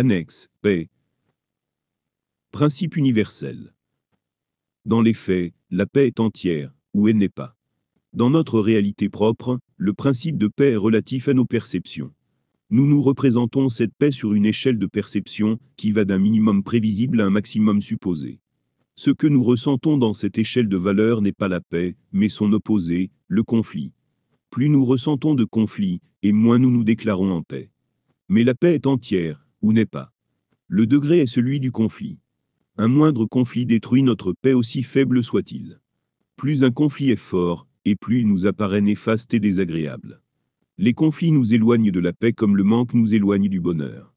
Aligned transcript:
Annexe, 0.00 0.46
paix. 0.62 0.90
Principe 2.52 2.96
universel. 2.96 3.74
Dans 4.84 5.02
les 5.02 5.12
faits, 5.12 5.52
la 5.72 5.86
paix 5.86 6.06
est 6.06 6.20
entière, 6.20 6.72
ou 6.94 7.08
elle 7.08 7.16
n'est 7.16 7.28
pas. 7.28 7.56
Dans 8.12 8.30
notre 8.30 8.60
réalité 8.60 9.08
propre, 9.08 9.58
le 9.76 9.92
principe 9.94 10.38
de 10.38 10.46
paix 10.46 10.70
est 10.70 10.76
relatif 10.76 11.26
à 11.26 11.34
nos 11.34 11.46
perceptions. 11.46 12.14
Nous 12.70 12.86
nous 12.86 13.02
représentons 13.02 13.70
cette 13.70 13.92
paix 13.92 14.12
sur 14.12 14.34
une 14.34 14.46
échelle 14.46 14.78
de 14.78 14.86
perception 14.86 15.58
qui 15.76 15.90
va 15.90 16.04
d'un 16.04 16.20
minimum 16.20 16.62
prévisible 16.62 17.20
à 17.20 17.26
un 17.26 17.30
maximum 17.30 17.80
supposé. 17.82 18.38
Ce 18.94 19.10
que 19.10 19.26
nous 19.26 19.42
ressentons 19.42 19.98
dans 19.98 20.14
cette 20.14 20.38
échelle 20.38 20.68
de 20.68 20.76
valeur 20.76 21.22
n'est 21.22 21.32
pas 21.32 21.48
la 21.48 21.60
paix, 21.60 21.96
mais 22.12 22.28
son 22.28 22.52
opposé, 22.52 23.10
le 23.26 23.42
conflit. 23.42 23.90
Plus 24.50 24.68
nous 24.68 24.84
ressentons 24.84 25.34
de 25.34 25.44
conflit, 25.44 26.00
et 26.22 26.30
moins 26.30 26.60
nous 26.60 26.70
nous 26.70 26.84
déclarons 26.84 27.32
en 27.32 27.42
paix. 27.42 27.72
Mais 28.28 28.44
la 28.44 28.54
paix 28.54 28.74
est 28.74 28.86
entière, 28.86 29.47
ou 29.62 29.72
n'est 29.72 29.86
pas. 29.86 30.12
Le 30.66 30.86
degré 30.86 31.20
est 31.20 31.26
celui 31.26 31.60
du 31.60 31.72
conflit. 31.72 32.18
Un 32.76 32.88
moindre 32.88 33.24
conflit 33.24 33.66
détruit 33.66 34.02
notre 34.02 34.32
paix 34.32 34.52
aussi 34.52 34.82
faible 34.82 35.22
soit-il. 35.24 35.80
Plus 36.36 36.62
un 36.62 36.70
conflit 36.70 37.10
est 37.10 37.16
fort, 37.16 37.66
et 37.84 37.96
plus 37.96 38.20
il 38.20 38.28
nous 38.28 38.46
apparaît 38.46 38.80
néfaste 38.80 39.34
et 39.34 39.40
désagréable. 39.40 40.22
Les 40.76 40.92
conflits 40.92 41.32
nous 41.32 41.54
éloignent 41.54 41.90
de 41.90 42.00
la 42.00 42.12
paix 42.12 42.32
comme 42.32 42.56
le 42.56 42.62
manque 42.62 42.94
nous 42.94 43.14
éloigne 43.14 43.48
du 43.48 43.60
bonheur. 43.60 44.14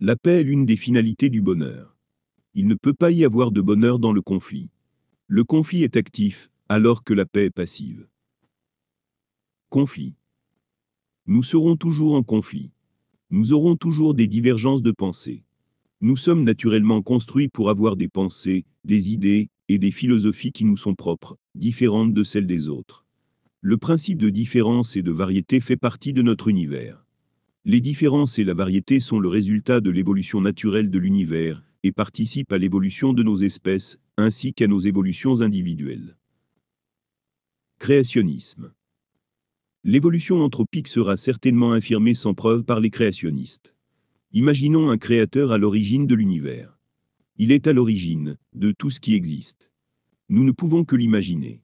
La 0.00 0.16
paix 0.16 0.40
est 0.40 0.42
l'une 0.42 0.66
des 0.66 0.76
finalités 0.76 1.30
du 1.30 1.40
bonheur. 1.40 1.96
Il 2.52 2.68
ne 2.68 2.74
peut 2.74 2.92
pas 2.92 3.10
y 3.10 3.24
avoir 3.24 3.52
de 3.52 3.62
bonheur 3.62 3.98
dans 3.98 4.12
le 4.12 4.20
conflit. 4.20 4.68
Le 5.26 5.44
conflit 5.44 5.82
est 5.82 5.96
actif, 5.96 6.50
alors 6.68 7.04
que 7.04 7.14
la 7.14 7.24
paix 7.24 7.46
est 7.46 7.50
passive. 7.50 8.06
Conflit. 9.70 10.14
Nous 11.26 11.42
serons 11.42 11.76
toujours 11.76 12.14
en 12.14 12.22
conflit. 12.22 12.70
Nous 13.34 13.52
aurons 13.52 13.74
toujours 13.74 14.14
des 14.14 14.28
divergences 14.28 14.80
de 14.80 14.92
pensée. 14.92 15.42
Nous 16.00 16.16
sommes 16.16 16.44
naturellement 16.44 17.02
construits 17.02 17.48
pour 17.48 17.68
avoir 17.68 17.96
des 17.96 18.06
pensées, 18.06 18.64
des 18.84 19.12
idées, 19.12 19.48
et 19.66 19.78
des 19.78 19.90
philosophies 19.90 20.52
qui 20.52 20.64
nous 20.64 20.76
sont 20.76 20.94
propres, 20.94 21.36
différentes 21.56 22.14
de 22.14 22.22
celles 22.22 22.46
des 22.46 22.68
autres. 22.68 23.04
Le 23.60 23.76
principe 23.76 24.18
de 24.18 24.30
différence 24.30 24.94
et 24.94 25.02
de 25.02 25.10
variété 25.10 25.58
fait 25.58 25.76
partie 25.76 26.12
de 26.12 26.22
notre 26.22 26.46
univers. 26.46 27.04
Les 27.64 27.80
différences 27.80 28.38
et 28.38 28.44
la 28.44 28.54
variété 28.54 29.00
sont 29.00 29.18
le 29.18 29.28
résultat 29.28 29.80
de 29.80 29.90
l'évolution 29.90 30.40
naturelle 30.40 30.88
de 30.88 30.98
l'univers, 31.00 31.64
et 31.82 31.90
participent 31.90 32.52
à 32.52 32.58
l'évolution 32.58 33.14
de 33.14 33.24
nos 33.24 33.38
espèces, 33.38 33.98
ainsi 34.16 34.54
qu'à 34.54 34.68
nos 34.68 34.78
évolutions 34.78 35.40
individuelles. 35.40 36.16
Créationnisme. 37.80 38.72
L'évolution 39.86 40.40
anthropique 40.40 40.88
sera 40.88 41.18
certainement 41.18 41.74
infirmée 41.74 42.14
sans 42.14 42.32
preuve 42.32 42.64
par 42.64 42.80
les 42.80 42.88
créationnistes. 42.88 43.74
Imaginons 44.32 44.88
un 44.88 44.96
créateur 44.96 45.52
à 45.52 45.58
l'origine 45.58 46.06
de 46.06 46.14
l'univers. 46.14 46.78
Il 47.36 47.52
est 47.52 47.66
à 47.66 47.74
l'origine 47.74 48.38
de 48.54 48.72
tout 48.72 48.90
ce 48.90 48.98
qui 48.98 49.14
existe. 49.14 49.70
Nous 50.30 50.42
ne 50.42 50.52
pouvons 50.52 50.84
que 50.84 50.96
l'imaginer. 50.96 51.60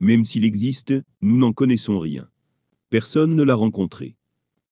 Même 0.00 0.24
s'il 0.24 0.44
existe, 0.44 0.92
nous 1.20 1.36
n'en 1.36 1.52
connaissons 1.52 2.00
rien. 2.00 2.28
Personne 2.90 3.36
ne 3.36 3.44
l'a 3.44 3.54
rencontré. 3.54 4.16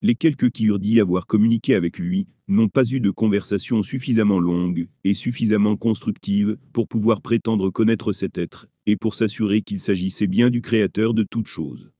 Les 0.03 0.17
quelques 0.17 0.51
qui 0.51 0.65
eurent 0.65 0.81
dit 0.81 0.99
avoir 0.99 1.29
communiqué 1.29 1.77
avec 1.77 1.97
lui 1.97 2.27
n'ont 2.49 2.69
pas 2.69 2.85
eu 2.85 2.99
de 2.99 3.11
conversation 3.11 3.85
suffisamment 3.85 4.41
longue 4.41 4.89
et 5.05 5.15
suffisamment 5.15 5.77
constructive 5.77 6.57
pour 6.73 6.89
pouvoir 6.89 7.21
prétendre 7.21 7.71
connaître 7.71 8.11
cet 8.11 8.37
être, 8.37 8.67
et 8.87 8.97
pour 8.97 9.15
s'assurer 9.15 9.63
qu'il 9.63 9.79
s'agissait 9.79 10.27
bien 10.27 10.51
du 10.51 10.61
Créateur 10.61 11.15
de 11.15 11.23
toutes 11.23 11.47
choses. 11.47 11.93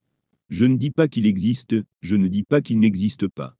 Je 0.51 0.65
ne 0.65 0.75
dis 0.75 0.91
pas 0.91 1.07
qu'il 1.07 1.25
existe, 1.27 1.77
je 2.01 2.17
ne 2.17 2.27
dis 2.27 2.43
pas 2.43 2.59
qu'il 2.59 2.81
n'existe 2.81 3.29
pas. 3.29 3.55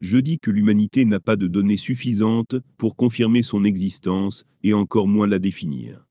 Je 0.00 0.18
dis 0.18 0.38
que 0.38 0.52
l'humanité 0.52 1.04
n'a 1.04 1.18
pas 1.18 1.34
de 1.34 1.48
données 1.48 1.76
suffisantes 1.76 2.54
pour 2.76 2.94
confirmer 2.94 3.42
son 3.42 3.64
existence, 3.64 4.46
et 4.62 4.72
encore 4.72 5.08
moins 5.08 5.26
la 5.26 5.40
définir. 5.40 6.06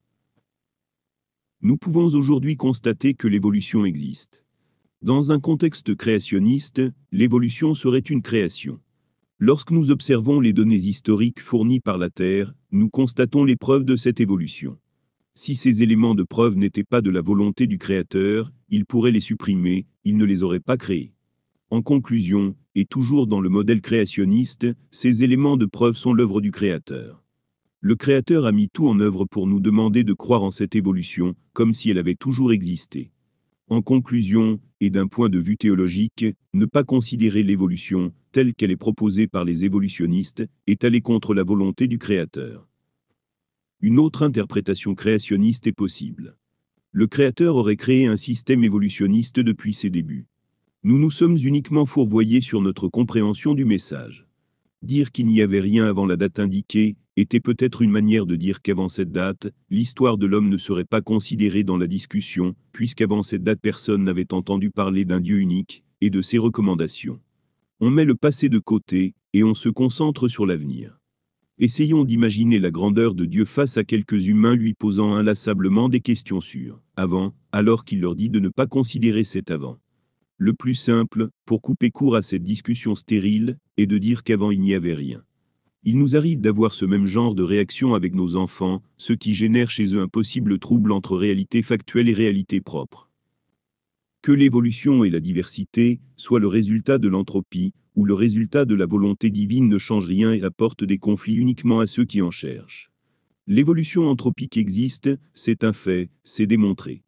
Nous 1.61 1.77
pouvons 1.77 2.13
aujourd'hui 2.13 2.57
constater 2.57 3.13
que 3.13 3.29
l'évolution 3.29 3.85
existe. 3.85 4.43
Dans 5.01 5.31
un 5.31 5.39
contexte 5.39 5.95
créationniste, 5.95 6.81
l'évolution 7.13 7.73
serait 7.73 7.99
une 7.99 8.21
création. 8.21 8.81
Lorsque 9.39 9.71
nous 9.71 9.91
observons 9.91 10.41
les 10.41 10.51
données 10.51 10.75
historiques 10.75 11.39
fournies 11.39 11.79
par 11.79 11.97
la 11.97 12.09
Terre, 12.09 12.53
nous 12.71 12.89
constatons 12.89 13.45
les 13.45 13.55
preuves 13.55 13.85
de 13.85 13.95
cette 13.95 14.19
évolution. 14.19 14.77
Si 15.39 15.53
ces 15.53 15.83
éléments 15.83 16.15
de 16.15 16.23
preuve 16.23 16.57
n'étaient 16.57 16.83
pas 16.83 16.99
de 16.99 17.11
la 17.11 17.21
volonté 17.21 17.67
du 17.67 17.77
Créateur, 17.77 18.51
il 18.69 18.87
pourrait 18.87 19.11
les 19.11 19.19
supprimer, 19.19 19.85
il 20.03 20.17
ne 20.17 20.25
les 20.25 20.41
aurait 20.41 20.59
pas 20.59 20.77
créés. 20.77 21.13
En 21.69 21.83
conclusion, 21.83 22.55
et 22.73 22.85
toujours 22.85 23.27
dans 23.27 23.39
le 23.39 23.47
modèle 23.47 23.81
créationniste, 23.81 24.65
ces 24.89 25.23
éléments 25.23 25.55
de 25.55 25.67
preuve 25.67 25.95
sont 25.95 26.11
l'œuvre 26.11 26.41
du 26.41 26.49
Créateur. 26.49 27.23
Le 27.81 27.95
Créateur 27.95 28.47
a 28.47 28.51
mis 28.51 28.67
tout 28.67 28.87
en 28.87 28.99
œuvre 28.99 29.25
pour 29.25 29.45
nous 29.45 29.59
demander 29.59 30.03
de 30.03 30.13
croire 30.13 30.43
en 30.43 30.49
cette 30.49 30.75
évolution, 30.75 31.35
comme 31.53 31.75
si 31.75 31.91
elle 31.91 31.99
avait 31.99 32.15
toujours 32.15 32.51
existé. 32.51 33.11
En 33.69 33.83
conclusion, 33.83 34.59
et 34.79 34.89
d'un 34.89 35.05
point 35.05 35.29
de 35.29 35.37
vue 35.37 35.57
théologique, 35.57 36.25
ne 36.55 36.65
pas 36.65 36.83
considérer 36.83 37.43
l'évolution, 37.43 38.11
telle 38.31 38.55
qu'elle 38.55 38.71
est 38.71 38.75
proposée 38.75 39.27
par 39.27 39.45
les 39.45 39.65
évolutionnistes, 39.65 40.47
est 40.65 40.83
aller 40.83 41.01
contre 41.01 41.35
la 41.35 41.43
volonté 41.43 41.85
du 41.85 41.99
Créateur. 41.99 42.66
Une 43.79 43.99
autre 43.99 44.23
interprétation 44.23 44.95
créationniste 44.95 45.67
est 45.67 45.71
possible. 45.71 46.35
Le 46.91 47.05
Créateur 47.05 47.55
aurait 47.55 47.75
créé 47.75 48.07
un 48.07 48.17
système 48.17 48.63
évolutionniste 48.63 49.39
depuis 49.39 49.71
ses 49.71 49.91
débuts. 49.91 50.25
Nous 50.83 50.97
nous 50.97 51.11
sommes 51.11 51.37
uniquement 51.37 51.85
fourvoyés 51.85 52.41
sur 52.41 52.61
notre 52.61 52.87
compréhension 52.87 53.53
du 53.53 53.65
message. 53.65 54.25
Dire 54.81 55.11
qu'il 55.11 55.27
n'y 55.27 55.43
avait 55.43 55.59
rien 55.59 55.85
avant 55.85 56.07
la 56.07 56.17
date 56.17 56.39
indiquée 56.39 56.95
était 57.17 57.39
peut-être 57.39 57.83
une 57.83 57.91
manière 57.91 58.25
de 58.25 58.35
dire 58.35 58.63
qu'avant 58.63 58.89
cette 58.89 59.11
date, 59.11 59.51
l'histoire 59.69 60.17
de 60.17 60.25
l'homme 60.25 60.49
ne 60.49 60.57
serait 60.57 60.83
pas 60.85 61.01
considérée 61.01 61.63
dans 61.63 61.77
la 61.77 61.87
discussion, 61.87 62.55
puisqu'avant 62.71 63.21
cette 63.21 63.43
date 63.43 63.59
personne 63.61 64.03
n'avait 64.03 64.33
entendu 64.33 64.71
parler 64.71 65.05
d'un 65.05 65.19
Dieu 65.19 65.37
unique, 65.37 65.83
et 66.01 66.09
de 66.09 66.21
ses 66.23 66.39
recommandations. 66.39 67.19
On 67.79 67.91
met 67.91 68.05
le 68.05 68.15
passé 68.15 68.49
de 68.49 68.59
côté, 68.59 69.13
et 69.33 69.43
on 69.43 69.53
se 69.53 69.69
concentre 69.69 70.27
sur 70.27 70.47
l'avenir. 70.47 70.99
Essayons 71.59 72.03
d'imaginer 72.03 72.59
la 72.59 72.69
grandeur 72.69 73.15
de 73.15 73.25
Dieu 73.25 73.43
face 73.43 73.77
à 73.77 73.83
quelques 73.83 74.27
humains 74.27 74.55
lui 74.55 74.75
posant 74.75 75.15
inlassablement 75.15 75.89
des 75.89 76.01
questions 76.01 76.39
sur 76.39 76.79
avant, 76.95 77.33
alors 77.51 77.83
qu'il 77.83 77.99
leur 78.01 78.13
dit 78.13 78.29
de 78.29 78.39
ne 78.39 78.49
pas 78.49 78.67
considérer 78.67 79.23
cet 79.23 79.49
avant. 79.49 79.79
Le 80.37 80.53
plus 80.53 80.75
simple, 80.75 81.29
pour 81.45 81.63
couper 81.63 81.89
court 81.89 82.15
à 82.15 82.21
cette 82.21 82.43
discussion 82.43 82.93
stérile, 82.93 83.57
est 83.77 83.87
de 83.87 83.97
dire 83.97 84.23
qu'avant 84.23 84.51
il 84.51 84.59
n'y 84.59 84.75
avait 84.75 84.93
rien. 84.93 85.23
Il 85.81 85.97
nous 85.97 86.15
arrive 86.15 86.41
d'avoir 86.41 86.75
ce 86.75 86.85
même 86.85 87.07
genre 87.07 87.33
de 87.33 87.41
réaction 87.41 87.95
avec 87.95 88.13
nos 88.13 88.35
enfants, 88.35 88.83
ce 88.97 89.13
qui 89.13 89.33
génère 89.33 89.71
chez 89.71 89.95
eux 89.95 90.01
un 90.01 90.07
possible 90.07 90.59
trouble 90.59 90.91
entre 90.91 91.17
réalité 91.17 91.63
factuelle 91.63 92.09
et 92.09 92.13
réalité 92.13 92.61
propre. 92.61 93.09
Que 94.21 94.31
l'évolution 94.31 95.03
et 95.03 95.09
la 95.09 95.21
diversité 95.21 96.01
soient 96.17 96.39
le 96.39 96.47
résultat 96.47 96.99
de 96.99 97.07
l'entropie, 97.07 97.73
ou 97.97 98.05
le 98.05 98.13
résultat 98.13 98.65
de 98.65 98.75
la 98.75 98.85
volonté 98.85 99.31
divine 99.31 99.67
ne 99.67 99.79
change 99.79 100.05
rien 100.05 100.31
et 100.31 100.43
apporte 100.43 100.83
des 100.83 100.99
conflits 100.99 101.35
uniquement 101.35 101.79
à 101.79 101.87
ceux 101.87 102.05
qui 102.05 102.21
en 102.21 102.29
cherchent. 102.29 102.91
L'évolution 103.47 104.07
anthropique 104.07 104.55
existe, 104.55 105.09
c'est 105.33 105.63
un 105.63 105.73
fait, 105.73 106.11
c'est 106.23 106.45
démontré. 106.45 107.01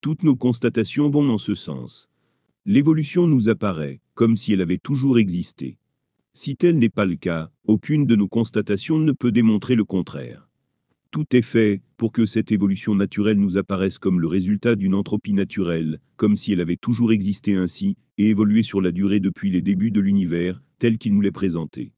Toutes 0.00 0.24
nos 0.24 0.34
constatations 0.34 1.08
vont 1.08 1.24
dans 1.24 1.38
ce 1.38 1.54
sens. 1.54 2.08
L'évolution 2.64 3.28
nous 3.28 3.48
apparaît, 3.48 4.00
comme 4.14 4.34
si 4.34 4.52
elle 4.52 4.60
avait 4.60 4.78
toujours 4.78 5.18
existé. 5.18 5.78
Si 6.34 6.56
tel 6.56 6.78
n'est 6.78 6.88
pas 6.88 7.04
le 7.04 7.14
cas, 7.14 7.52
aucune 7.64 8.06
de 8.06 8.16
nos 8.16 8.28
constatations 8.28 8.98
ne 8.98 9.12
peut 9.12 9.30
démontrer 9.30 9.76
le 9.76 9.84
contraire. 9.84 10.45
Tout 11.16 11.34
est 11.34 11.40
fait 11.40 11.80
pour 11.96 12.12
que 12.12 12.26
cette 12.26 12.52
évolution 12.52 12.94
naturelle 12.94 13.38
nous 13.38 13.56
apparaisse 13.56 13.96
comme 13.96 14.20
le 14.20 14.26
résultat 14.26 14.76
d'une 14.76 14.94
entropie 14.94 15.32
naturelle, 15.32 15.98
comme 16.16 16.36
si 16.36 16.52
elle 16.52 16.60
avait 16.60 16.76
toujours 16.76 17.10
existé 17.10 17.54
ainsi, 17.54 17.96
et 18.18 18.28
évolué 18.28 18.62
sur 18.62 18.82
la 18.82 18.92
durée 18.92 19.18
depuis 19.18 19.48
les 19.48 19.62
débuts 19.62 19.90
de 19.90 20.00
l'univers, 20.00 20.62
tel 20.78 20.98
qu'il 20.98 21.14
nous 21.14 21.22
l'est 21.22 21.30
présenté. 21.30 21.94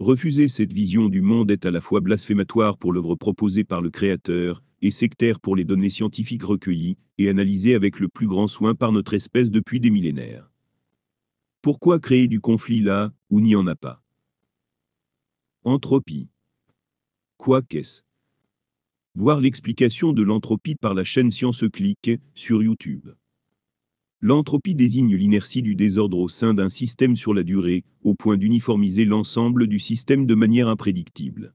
Refuser 0.00 0.48
cette 0.48 0.72
vision 0.72 1.08
du 1.08 1.20
monde 1.20 1.52
est 1.52 1.64
à 1.64 1.70
la 1.70 1.80
fois 1.80 2.00
blasphématoire 2.00 2.76
pour 2.76 2.92
l'œuvre 2.92 3.14
proposée 3.14 3.62
par 3.62 3.82
le 3.82 3.90
Créateur, 3.90 4.64
et 4.82 4.90
sectaire 4.90 5.38
pour 5.38 5.54
les 5.54 5.64
données 5.64 5.88
scientifiques 5.88 6.42
recueillies 6.42 6.98
et 7.18 7.28
analysées 7.28 7.76
avec 7.76 8.00
le 8.00 8.08
plus 8.08 8.26
grand 8.26 8.48
soin 8.48 8.74
par 8.74 8.90
notre 8.90 9.14
espèce 9.14 9.52
depuis 9.52 9.78
des 9.78 9.90
millénaires. 9.90 10.50
Pourquoi 11.62 12.00
créer 12.00 12.26
du 12.26 12.40
conflit 12.40 12.80
là, 12.80 13.12
où 13.30 13.38
n'y 13.38 13.54
en 13.54 13.68
a 13.68 13.76
pas? 13.76 14.02
Entropie. 15.62 16.30
Quoi 17.36 17.62
qu'est-ce 17.62 18.05
Voir 19.18 19.40
l'explication 19.40 20.12
de 20.12 20.20
l'entropie 20.20 20.74
par 20.74 20.92
la 20.92 21.02
chaîne 21.02 21.30
Science 21.30 21.64
Click 21.72 22.10
sur 22.34 22.62
YouTube. 22.62 23.08
L'entropie 24.20 24.74
désigne 24.74 25.16
l'inertie 25.16 25.62
du 25.62 25.74
désordre 25.74 26.18
au 26.18 26.28
sein 26.28 26.52
d'un 26.52 26.68
système 26.68 27.16
sur 27.16 27.32
la 27.32 27.42
durée, 27.42 27.82
au 28.02 28.14
point 28.14 28.36
d'uniformiser 28.36 29.06
l'ensemble 29.06 29.68
du 29.68 29.78
système 29.78 30.26
de 30.26 30.34
manière 30.34 30.68
imprédictible. 30.68 31.54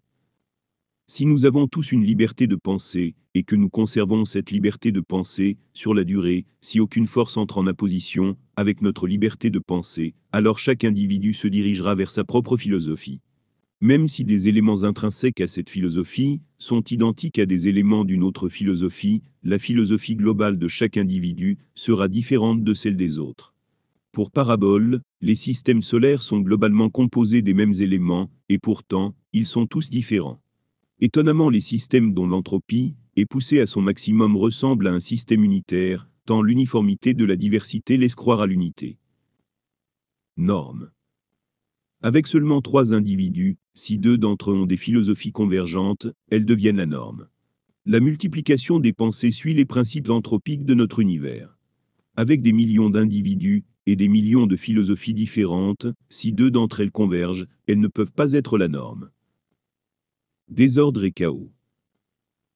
Si 1.06 1.28
nous 1.28 1.46
avons 1.46 1.68
tous 1.68 1.92
une 1.92 2.04
liberté 2.04 2.48
de 2.48 2.56
penser, 2.56 3.13
et 3.36 3.44
que 3.44 3.56
nous 3.56 3.69
conservons 3.69 4.25
cette 4.25 4.50
liberté 4.50 4.92
de 4.92 5.00
penser, 5.00 5.58
sur 5.75 5.94
la 5.94 6.04
durée, 6.04 6.48
si 6.62 6.80
aucune 6.80 7.06
force 7.06 7.38
entre 7.38 7.60
en 7.60 7.68
opposition, 7.68 8.38
avec 8.56 8.81
notre 8.81 9.06
liberté 9.06 9.52
de 9.52 9.60
penser, 9.60 10.16
alors 10.31 10.58
chaque 10.58 10.84
individu 10.84 11.34
se 11.36 11.48
dirigera 11.48 11.94
vers 11.94 12.10
sa 12.10 12.24
propre 12.24 12.58
philosophie. 12.58 13.22
Même 13.83 14.07
si 14.07 14.24
des 14.24 14.48
éléments 14.48 14.83
intrinsèques 14.83 15.42
à 15.42 15.48
cette 15.48 15.72
philosophie 15.72 16.39
sont 16.60 16.83
identiques 16.83 17.39
à 17.39 17.48
des 17.48 17.68
éléments 17.68 18.06
d'une 18.06 18.24
autre 18.24 18.48
philosophie, 18.48 19.24
la 19.44 19.57
philosophie 19.57 20.16
globale 20.16 20.60
de 20.60 20.68
chaque 20.68 20.98
individu 20.98 21.57
sera 21.74 22.07
différente 22.07 22.63
de 22.63 22.75
celle 22.75 22.95
des 22.95 23.18
autres. 23.18 23.56
Pour 24.12 24.30
parabole, 24.30 25.01
les 25.22 25.33
systèmes 25.33 25.81
solaires 25.81 26.22
sont 26.22 26.42
globalement 26.42 26.89
composés 26.89 27.42
des 27.42 27.56
mêmes 27.56 27.74
éléments, 27.74 28.30
et 28.50 28.60
pourtant, 28.60 29.16
ils 29.33 29.48
sont 29.48 29.66
tous 29.66 29.89
différents. 29.89 30.39
Étonnamment, 31.00 31.50
les 31.50 31.62
systèmes 31.62 32.13
dont 32.13 32.27
l'entropie 32.27 32.94
est 33.16 33.25
poussée 33.25 33.62
à 33.62 33.66
son 33.66 33.81
maximum 33.81 34.38
ressemblent 34.38 34.88
à 34.88 34.94
un 34.94 35.00
système 35.00 35.44
unitaire, 35.44 36.07
tant 36.27 36.44
l'uniformité 36.44 37.16
de 37.16 37.25
la 37.25 37.36
diversité 37.36 37.98
laisse 37.98 38.13
croire 38.13 38.42
à 38.42 38.45
l'unité. 38.45 39.00
Norme. 40.38 40.92
Avec 42.03 42.25
seulement 42.25 42.62
trois 42.62 42.95
individus, 42.95 43.57
si 43.75 44.00
deux 44.00 44.18
d'entre 44.18 44.51
eux 44.51 44.56
ont 44.56 44.65
des 44.65 44.77
philosophies 44.77 45.31
convergentes, 45.31 46.07
elles 46.31 46.45
deviennent 46.45 46.77
la 46.77 46.88
norme. 46.88 47.27
La 47.86 48.00
multiplication 48.00 48.80
des 48.80 48.92
pensées 48.92 49.30
suit 49.30 49.53
les 49.53 49.65
principes 49.65 50.09
anthropiques 50.09 50.65
de 50.65 50.74
notre 50.74 51.00
univers. 51.00 51.59
Avec 52.15 52.42
des 52.42 52.53
millions 52.53 52.89
d'individus 52.89 53.65
et 53.86 53.95
des 53.95 54.07
millions 54.07 54.48
de 54.48 54.56
philosophies 54.56 55.13
différentes, 55.13 55.86
si 56.09 56.33
deux 56.33 56.50
d'entre 56.50 56.80
elles 56.80 56.92
convergent, 56.92 57.48
elles 57.68 57.80
ne 57.80 57.88
peuvent 57.88 58.12
pas 58.12 58.33
être 58.33 58.57
la 58.57 58.68
norme. 58.68 59.12
Désordre 60.50 61.03
et 61.03 61.12
chaos. 61.12 61.51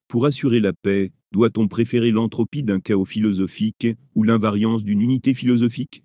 Pour 0.08 0.26
assurer 0.26 0.60
la 0.60 0.74
paix, 0.74 1.12
doit-on 1.32 1.68
préférer 1.68 2.12
l'entropie 2.12 2.64
d'un 2.64 2.80
chaos 2.80 3.06
philosophique 3.06 3.88
ou 4.16 4.24
l'invariance 4.24 4.84
d'une 4.84 5.02
unité 5.02 5.34
philosophique? 5.34 6.05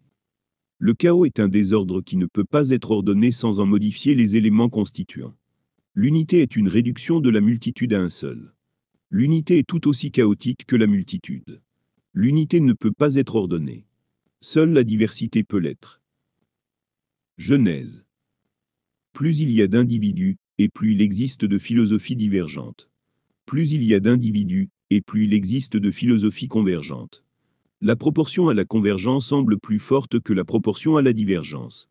Le 0.82 0.94
chaos 0.94 1.26
est 1.26 1.38
un 1.40 1.48
désordre 1.48 2.00
qui 2.00 2.16
ne 2.16 2.24
peut 2.24 2.46
pas 2.46 2.70
être 2.70 2.90
ordonné 2.90 3.32
sans 3.32 3.60
en 3.60 3.66
modifier 3.66 4.14
les 4.14 4.36
éléments 4.36 4.70
constituants. 4.70 5.36
L'unité 5.94 6.40
est 6.40 6.56
une 6.56 6.68
réduction 6.68 7.20
de 7.20 7.28
la 7.28 7.42
multitude 7.42 7.92
à 7.92 8.00
un 8.00 8.08
seul. 8.08 8.54
L'unité 9.10 9.58
est 9.58 9.68
tout 9.68 9.88
aussi 9.88 10.10
chaotique 10.10 10.64
que 10.64 10.76
la 10.76 10.86
multitude. 10.86 11.60
L'unité 12.14 12.60
ne 12.60 12.72
peut 12.72 12.92
pas 12.92 13.16
être 13.16 13.36
ordonnée. 13.36 13.84
Seule 14.40 14.72
la 14.72 14.82
diversité 14.82 15.44
peut 15.44 15.58
l'être. 15.58 16.00
Genèse. 17.36 18.06
Plus 19.12 19.40
il 19.40 19.50
y 19.50 19.60
a 19.60 19.66
d'individus, 19.66 20.38
et 20.56 20.70
plus 20.70 20.94
il 20.94 21.02
existe 21.02 21.44
de 21.44 21.58
philosophies 21.58 22.16
divergentes. 22.16 22.88
Plus 23.44 23.72
il 23.72 23.84
y 23.84 23.92
a 23.92 24.00
d'individus, 24.00 24.70
et 24.88 25.02
plus 25.02 25.24
il 25.24 25.34
existe 25.34 25.76
de 25.76 25.90
philosophies 25.90 26.48
convergentes. 26.48 27.22
La 27.82 27.96
proportion 27.96 28.50
à 28.50 28.54
la 28.54 28.66
convergence 28.66 29.28
semble 29.28 29.58
plus 29.58 29.78
forte 29.78 30.20
que 30.20 30.34
la 30.34 30.44
proportion 30.44 30.98
à 30.98 31.02
la 31.02 31.14
divergence. 31.14 31.88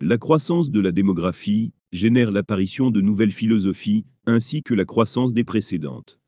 La 0.00 0.16
croissance 0.16 0.70
de 0.70 0.78
la 0.78 0.92
démographie 0.92 1.72
génère 1.90 2.30
l'apparition 2.30 2.92
de 2.92 3.00
nouvelles 3.00 3.32
philosophies, 3.32 4.04
ainsi 4.26 4.62
que 4.62 4.74
la 4.74 4.84
croissance 4.84 5.32
des 5.34 5.42
précédentes. 5.42 6.20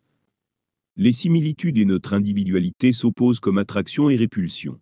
Les 0.97 1.13
similitudes 1.13 1.79
et 1.79 1.85
notre 1.85 2.15
individualité 2.15 2.93
s'opposent 2.93 3.39
comme 3.39 3.59
attraction 3.59 4.11
et 4.11 4.17
répulsion. 4.17 4.81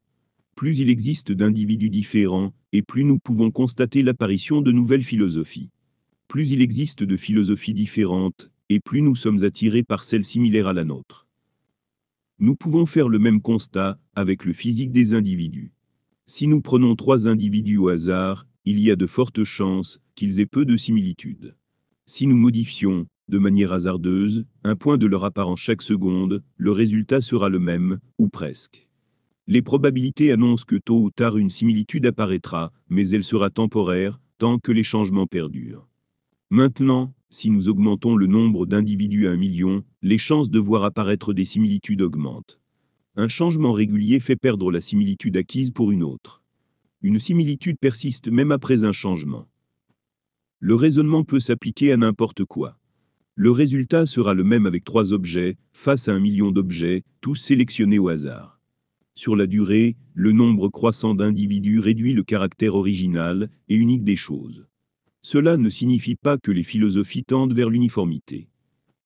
Plus 0.56 0.78
il 0.78 0.88
existe 0.88 1.30
d'individus 1.30 1.90
différents, 1.90 2.54
et 2.72 2.80
plus 2.80 3.04
nous 3.04 3.18
pouvons 3.18 3.50
constater 3.50 4.02
l'apparition 4.02 4.62
de 4.62 4.72
nouvelles 4.72 5.02
philosophies. 5.02 5.68
Plus 6.28 6.50
il 6.50 6.62
existe 6.62 7.02
de 7.02 7.16
philosophies 7.18 7.74
différentes, 7.74 8.50
et 8.70 8.80
plus 8.80 9.02
nous 9.02 9.16
sommes 9.16 9.44
attirés 9.44 9.82
par 9.82 10.02
celles 10.02 10.24
similaires 10.24 10.68
à 10.68 10.72
la 10.72 10.84
nôtre. 10.84 11.23
Nous 12.40 12.56
pouvons 12.56 12.84
faire 12.84 13.08
le 13.08 13.20
même 13.20 13.40
constat 13.40 13.98
avec 14.16 14.44
le 14.44 14.52
physique 14.52 14.90
des 14.90 15.14
individus. 15.14 15.72
Si 16.26 16.48
nous 16.48 16.60
prenons 16.60 16.96
trois 16.96 17.28
individus 17.28 17.76
au 17.76 17.88
hasard, 17.88 18.46
il 18.64 18.80
y 18.80 18.90
a 18.90 18.96
de 18.96 19.06
fortes 19.06 19.44
chances 19.44 20.00
qu'ils 20.16 20.40
aient 20.40 20.46
peu 20.46 20.64
de 20.64 20.76
similitudes. 20.76 21.56
Si 22.06 22.26
nous 22.26 22.36
modifions, 22.36 23.06
de 23.28 23.38
manière 23.38 23.72
hasardeuse, 23.72 24.46
un 24.64 24.74
point 24.74 24.98
de 24.98 25.06
leur 25.06 25.24
apparence 25.24 25.60
chaque 25.60 25.82
seconde, 25.82 26.42
le 26.56 26.72
résultat 26.72 27.20
sera 27.20 27.48
le 27.48 27.60
même, 27.60 27.98
ou 28.18 28.28
presque. 28.28 28.88
Les 29.46 29.62
probabilités 29.62 30.32
annoncent 30.32 30.64
que 30.66 30.76
tôt 30.76 31.02
ou 31.02 31.10
tard 31.10 31.36
une 31.36 31.50
similitude 31.50 32.06
apparaîtra, 32.06 32.72
mais 32.88 33.08
elle 33.10 33.24
sera 33.24 33.50
temporaire, 33.50 34.20
tant 34.38 34.58
que 34.58 34.72
les 34.72 34.82
changements 34.82 35.26
perdurent. 35.26 35.86
Maintenant, 36.50 37.14
si 37.34 37.50
nous 37.50 37.68
augmentons 37.68 38.14
le 38.14 38.28
nombre 38.28 38.64
d'individus 38.64 39.26
à 39.26 39.32
un 39.32 39.36
million, 39.36 39.82
les 40.02 40.18
chances 40.18 40.50
de 40.50 40.60
voir 40.60 40.84
apparaître 40.84 41.34
des 41.34 41.44
similitudes 41.44 42.00
augmentent. 42.00 42.60
Un 43.16 43.26
changement 43.26 43.72
régulier 43.72 44.20
fait 44.20 44.36
perdre 44.36 44.70
la 44.70 44.80
similitude 44.80 45.36
acquise 45.36 45.72
pour 45.72 45.90
une 45.90 46.04
autre. 46.04 46.44
Une 47.02 47.18
similitude 47.18 47.76
persiste 47.80 48.28
même 48.28 48.52
après 48.52 48.84
un 48.84 48.92
changement. 48.92 49.48
Le 50.60 50.76
raisonnement 50.76 51.24
peut 51.24 51.40
s'appliquer 51.40 51.90
à 51.90 51.96
n'importe 51.96 52.44
quoi. 52.44 52.78
Le 53.34 53.50
résultat 53.50 54.06
sera 54.06 54.32
le 54.32 54.44
même 54.44 54.64
avec 54.64 54.84
trois 54.84 55.12
objets, 55.12 55.56
face 55.72 56.06
à 56.06 56.14
un 56.14 56.20
million 56.20 56.52
d'objets, 56.52 57.02
tous 57.20 57.34
sélectionnés 57.34 57.98
au 57.98 58.10
hasard. 58.10 58.60
Sur 59.16 59.34
la 59.34 59.48
durée, 59.48 59.96
le 60.12 60.30
nombre 60.30 60.68
croissant 60.68 61.16
d'individus 61.16 61.80
réduit 61.80 62.12
le 62.12 62.22
caractère 62.22 62.76
original 62.76 63.50
et 63.68 63.74
unique 63.74 64.04
des 64.04 64.16
choses. 64.16 64.68
Cela 65.26 65.56
ne 65.56 65.70
signifie 65.70 66.16
pas 66.16 66.36
que 66.36 66.50
les 66.50 66.62
philosophies 66.62 67.24
tendent 67.24 67.54
vers 67.54 67.70
l'uniformité. 67.70 68.50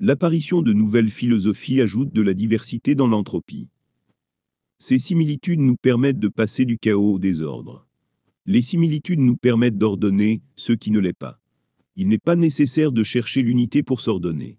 L'apparition 0.01 0.63
de 0.63 0.73
nouvelles 0.73 1.11
philosophies 1.11 1.81
ajoute 1.81 2.13
de 2.13 2.23
la 2.23 2.35
diversité 2.35 2.97
dans 2.97 3.07
l'entropie. 3.07 3.69
Ces 4.79 4.99
similitudes 4.99 5.61
nous 5.61 5.77
permettent 5.77 6.19
de 6.19 6.27
passer 6.27 6.65
du 6.65 6.77
chaos 6.77 7.15
au 7.15 7.19
désordre. 7.21 7.87
Les 8.47 8.63
similitudes 8.63 9.21
nous 9.21 9.37
permettent 9.37 9.79
d'ordonner 9.79 10.43
ce 10.57 10.73
qui 10.73 10.91
ne 10.91 10.99
l'est 10.99 11.17
pas. 11.17 11.41
Il 11.95 12.09
n'est 12.09 12.19
pas 12.19 12.35
nécessaire 12.35 12.91
de 12.91 13.05
chercher 13.05 13.43
l'unité 13.43 13.85
pour 13.85 14.01
s'ordonner. 14.01 14.59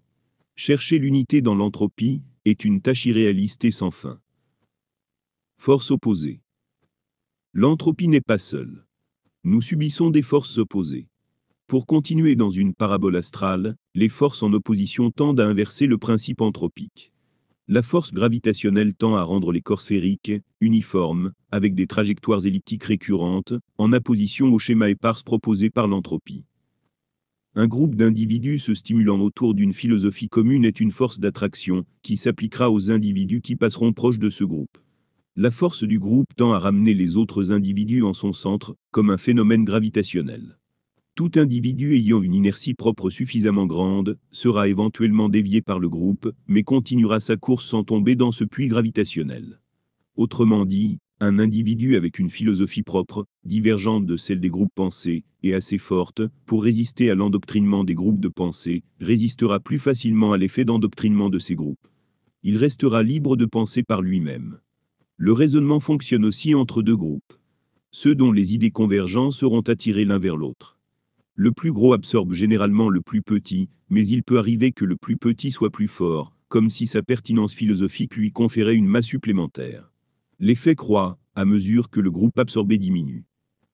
Chercher 0.56 0.98
l'unité 0.98 1.42
dans 1.42 1.54
l'entropie 1.54 2.22
est 2.46 2.64
une 2.64 2.80
tâche 2.80 3.04
irréaliste 3.04 3.66
et 3.66 3.70
sans 3.70 3.90
fin. 3.90 4.18
Force 5.58 5.90
opposée. 5.90 6.40
L'entropie 7.52 8.08
n'est 8.08 8.22
pas 8.22 8.38
seule. 8.38 8.86
Nous 9.44 9.60
subissons 9.60 10.08
des 10.08 10.22
forces 10.22 10.56
opposées. 10.56 11.09
Pour 11.70 11.86
continuer 11.86 12.34
dans 12.34 12.50
une 12.50 12.74
parabole 12.74 13.14
astrale, 13.14 13.76
les 13.94 14.08
forces 14.08 14.42
en 14.42 14.52
opposition 14.52 15.12
tendent 15.12 15.38
à 15.38 15.46
inverser 15.46 15.86
le 15.86 15.98
principe 15.98 16.40
anthropique. 16.40 17.12
La 17.68 17.82
force 17.82 18.12
gravitationnelle 18.12 18.92
tend 18.92 19.14
à 19.14 19.22
rendre 19.22 19.52
les 19.52 19.60
corps 19.60 19.80
sphériques, 19.80 20.32
uniformes, 20.60 21.30
avec 21.52 21.76
des 21.76 21.86
trajectoires 21.86 22.44
elliptiques 22.44 22.82
récurrentes, 22.82 23.52
en 23.78 23.92
opposition 23.92 24.52
au 24.52 24.58
schéma 24.58 24.90
éparse 24.90 25.22
proposé 25.22 25.70
par 25.70 25.86
l'entropie. 25.86 26.44
Un 27.54 27.68
groupe 27.68 27.94
d'individus 27.94 28.58
se 28.58 28.74
stimulant 28.74 29.20
autour 29.20 29.54
d'une 29.54 29.72
philosophie 29.72 30.28
commune 30.28 30.64
est 30.64 30.80
une 30.80 30.90
force 30.90 31.20
d'attraction, 31.20 31.84
qui 32.02 32.16
s'appliquera 32.16 32.72
aux 32.72 32.90
individus 32.90 33.42
qui 33.42 33.54
passeront 33.54 33.92
proche 33.92 34.18
de 34.18 34.30
ce 34.30 34.42
groupe. 34.42 34.76
La 35.36 35.52
force 35.52 35.84
du 35.84 36.00
groupe 36.00 36.34
tend 36.34 36.52
à 36.52 36.58
ramener 36.58 36.94
les 36.94 37.16
autres 37.16 37.52
individus 37.52 38.02
en 38.02 38.12
son 38.12 38.32
centre, 38.32 38.74
comme 38.90 39.10
un 39.10 39.18
phénomène 39.18 39.64
gravitationnel. 39.64 40.56
Tout 41.20 41.32
individu 41.38 41.96
ayant 41.96 42.22
une 42.22 42.34
inertie 42.34 42.72
propre 42.72 43.10
suffisamment 43.10 43.66
grande 43.66 44.16
sera 44.30 44.68
éventuellement 44.68 45.28
dévié 45.28 45.60
par 45.60 45.78
le 45.78 45.90
groupe, 45.90 46.32
mais 46.48 46.62
continuera 46.62 47.20
sa 47.20 47.36
course 47.36 47.66
sans 47.66 47.84
tomber 47.84 48.16
dans 48.16 48.32
ce 48.32 48.42
puits 48.42 48.68
gravitationnel. 48.68 49.60
Autrement 50.16 50.64
dit, 50.64 50.98
un 51.20 51.38
individu 51.38 51.94
avec 51.96 52.18
une 52.18 52.30
philosophie 52.30 52.82
propre, 52.82 53.26
divergente 53.44 54.06
de 54.06 54.16
celle 54.16 54.40
des 54.40 54.48
groupes 54.48 54.72
pensés, 54.74 55.24
et 55.42 55.52
assez 55.52 55.76
forte, 55.76 56.22
pour 56.46 56.64
résister 56.64 57.10
à 57.10 57.14
l'endoctrinement 57.14 57.84
des 57.84 57.94
groupes 57.94 58.20
de 58.20 58.28
pensée, 58.28 58.82
résistera 58.98 59.60
plus 59.60 59.78
facilement 59.78 60.32
à 60.32 60.38
l'effet 60.38 60.64
d'endoctrinement 60.64 61.28
de 61.28 61.38
ces 61.38 61.54
groupes. 61.54 61.86
Il 62.42 62.56
restera 62.56 63.02
libre 63.02 63.36
de 63.36 63.44
penser 63.44 63.82
par 63.82 64.00
lui-même. 64.00 64.60
Le 65.18 65.34
raisonnement 65.34 65.80
fonctionne 65.80 66.24
aussi 66.24 66.54
entre 66.54 66.80
deux 66.80 66.96
groupes. 66.96 67.34
Ceux 67.90 68.14
dont 68.14 68.32
les 68.32 68.54
idées 68.54 68.70
convergentes 68.70 69.34
seront 69.34 69.60
attirés 69.60 70.06
l'un 70.06 70.18
vers 70.18 70.38
l'autre. 70.38 70.78
Le 71.42 71.52
plus 71.52 71.72
gros 71.72 71.94
absorbe 71.94 72.34
généralement 72.34 72.90
le 72.90 73.00
plus 73.00 73.22
petit, 73.22 73.70
mais 73.88 74.06
il 74.06 74.22
peut 74.22 74.38
arriver 74.38 74.72
que 74.72 74.84
le 74.84 74.94
plus 74.94 75.16
petit 75.16 75.50
soit 75.50 75.70
plus 75.70 75.88
fort, 75.88 76.36
comme 76.48 76.68
si 76.68 76.86
sa 76.86 77.02
pertinence 77.02 77.54
philosophique 77.54 78.14
lui 78.14 78.30
conférait 78.30 78.74
une 78.74 78.86
masse 78.86 79.06
supplémentaire. 79.06 79.90
L'effet 80.38 80.74
croît, 80.74 81.18
à 81.34 81.46
mesure 81.46 81.88
que 81.88 82.00
le 82.00 82.10
groupe 82.10 82.38
absorbé 82.38 82.76
diminue. 82.76 83.24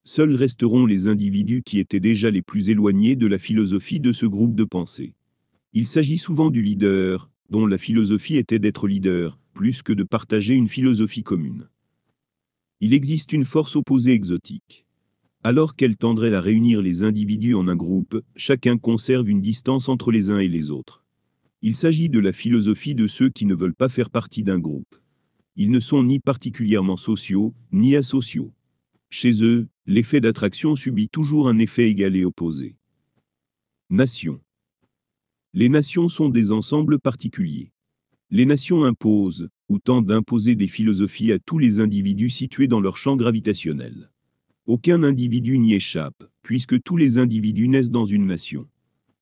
Seuls 0.05 0.37
resteront 0.37 0.87
les 0.87 1.09
individus 1.09 1.65
qui 1.65 1.81
étaient 1.81 1.99
déjà 1.99 2.31
les 2.31 2.41
plus 2.41 2.69
éloignés 2.69 3.17
de 3.17 3.27
la 3.27 3.37
philosophie 3.37 3.99
de 3.99 4.13
ce 4.13 4.27
groupe 4.27 4.55
de 4.55 4.63
pensée. 4.63 5.15
Il 5.73 5.89
s'agit 5.89 6.19
souvent 6.19 6.51
du 6.51 6.63
leader, 6.63 7.29
dont 7.51 7.67
la 7.67 7.79
philosophie 7.79 8.37
était 8.37 8.61
d'être 8.61 8.87
leader, 8.87 9.41
plus 9.55 9.83
que 9.83 9.93
de 9.93 10.05
partager 10.05 10.55
une 10.55 10.69
philosophie 10.69 11.25
commune. 11.25 11.69
Il 12.81 12.95
existe 12.95 13.33
une 13.33 13.45
force 13.45 13.75
opposée 13.75 14.13
exotique. 14.13 14.86
Alors 15.49 15.77
qu'elle 15.77 15.97
tendrait 15.97 16.35
à 16.35 16.41
réunir 16.41 16.83
les 16.83 17.05
individus 17.05 17.55
en 17.55 17.69
un 17.69 17.77
groupe, 17.77 18.21
chacun 18.35 18.79
conserve 18.79 19.29
une 19.29 19.41
distance 19.41 19.89
entre 19.89 20.11
les 20.11 20.29
uns 20.29 20.41
et 20.41 20.49
les 20.49 20.73
autres. 20.73 21.05
Il 21.63 21.77
s'agit 21.77 22.09
de 22.09 22.19
la 22.19 22.33
philosophie 22.33 22.97
de 22.97 23.07
ceux 23.07 23.29
qui 23.29 23.47
ne 23.47 23.55
veulent 23.55 23.73
pas 23.73 23.89
faire 23.89 24.11
partie 24.11 24.43
d'un 24.43 24.59
groupe. 24.59 24.97
Ils 25.55 25.71
ne 25.71 25.79
sont 25.79 26.03
ni 26.03 26.19
particulièrement 26.19 26.97
sociaux, 26.97 27.55
ni 27.71 27.95
asociaux. 27.95 28.53
Chez 29.09 29.45
eux, 29.45 29.69
l'effet 29.87 30.21
d'attraction 30.21 30.75
subit 30.75 31.09
toujours 31.09 31.49
un 31.49 31.59
effet 31.59 31.89
égal 31.89 32.17
et 32.17 32.25
opposé. 32.25 32.75
Nations. 33.89 34.41
Les 35.55 35.69
nations 35.69 36.09
sont 36.09 36.29
des 36.29 36.51
ensembles 36.51 36.99
particuliers. 36.99 37.71
Les 38.31 38.47
nations 38.47 38.83
imposent, 38.83 39.49
ou 39.69 39.79
tentent 39.79 40.07
d'imposer 40.07 40.57
des 40.57 40.67
philosophies 40.67 41.31
à 41.31 41.39
tous 41.39 41.59
les 41.59 41.79
individus 41.79 42.31
situés 42.31 42.67
dans 42.67 42.81
leur 42.81 42.97
champ 42.97 43.15
gravitationnel. 43.15 44.11
Aucun 44.67 45.05
individu 45.05 45.59
n'y 45.59 45.75
échappe, 45.75 46.25
puisque 46.43 46.83
tous 46.83 46.97
les 46.97 47.19
individus 47.19 47.69
naissent 47.69 47.93
dans 47.93 48.05
une 48.05 48.27
nation. 48.27 48.67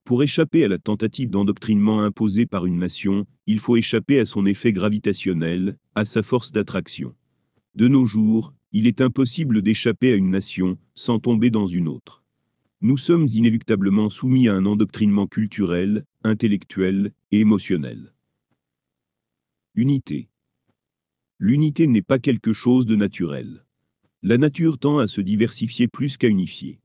Pour 0.02 0.22
échapper 0.22 0.64
à 0.64 0.68
la 0.68 0.78
tentative 0.78 1.28
d'endoctrinement 1.28 2.00
imposée 2.00 2.46
par 2.46 2.64
une 2.64 2.78
nation, 2.78 3.26
il 3.46 3.58
faut 3.58 3.76
échapper 3.76 4.18
à 4.18 4.24
son 4.24 4.46
effet 4.46 4.72
gravitationnel, 4.72 5.76
à 5.94 6.06
sa 6.06 6.22
force 6.22 6.50
d'attraction. 6.50 7.14
De 7.74 7.88
nos 7.88 8.06
jours, 8.06 8.54
il 8.72 8.86
est 8.86 9.02
impossible 9.02 9.60
d'échapper 9.60 10.12
à 10.12 10.16
une 10.16 10.30
nation 10.30 10.78
sans 10.94 11.18
tomber 11.18 11.50
dans 11.50 11.66
une 11.66 11.88
autre. 11.88 12.24
Nous 12.80 12.96
sommes 12.96 13.26
inéluctablement 13.30 14.08
soumis 14.08 14.48
à 14.48 14.54
un 14.54 14.64
endoctrinement 14.64 15.26
culturel, 15.26 16.06
intellectuel 16.22 17.12
et 17.32 17.40
émotionnel. 17.40 18.14
Unité. 19.74 20.30
L'unité 21.38 21.86
n'est 21.86 22.00
pas 22.00 22.18
quelque 22.18 22.54
chose 22.54 22.86
de 22.86 22.96
naturel. 22.96 23.63
La 24.26 24.38
nature 24.38 24.78
tend 24.78 25.00
à 25.00 25.06
se 25.06 25.20
diversifier 25.20 25.86
plus 25.86 26.16
qu'à 26.16 26.28
unifier. 26.28 26.80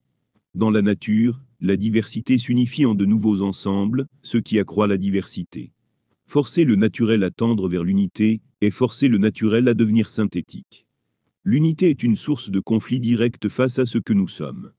Dans 0.56 0.70
la 0.70 0.82
nature, 0.82 1.42
la 1.62 1.78
diversité 1.78 2.38
s'unifie 2.38 2.86
en 2.86 2.96
de 2.96 3.06
nouveaux 3.06 3.44
ensembles, 3.44 4.08
ce 4.24 4.38
qui 4.38 4.60
accroît 4.60 4.88
la 4.88 4.98
diversité. 4.98 5.72
Forcer 6.26 6.66
le 6.66 6.76
naturel 6.76 7.24
à 7.24 7.32
tendre 7.32 7.70
vers 7.70 7.86
l'unité 7.86 8.42
est 8.60 8.72
forcer 8.72 9.08
le 9.08 9.20
naturel 9.20 9.70
à 9.70 9.74
devenir 9.74 10.10
synthétique. 10.10 10.86
L'unité 11.46 11.90
est 11.90 12.04
une 12.04 12.18
source 12.18 12.50
de 12.50 12.60
conflit 12.60 13.00
direct 13.00 13.48
face 13.48 13.80
à 13.80 13.86
ce 13.86 14.00
que 14.00 14.12
nous 14.12 14.28
sommes. 14.28 14.74